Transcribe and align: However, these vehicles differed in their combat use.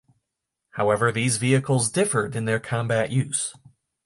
However, 0.71 1.11
these 1.11 1.37
vehicles 1.37 1.91
differed 1.91 2.35
in 2.35 2.45
their 2.45 2.59
combat 2.59 3.11
use. 3.11 3.53